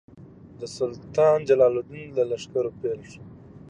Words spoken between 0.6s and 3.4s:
سلطان جلال الدین له لښکرو بېل شول.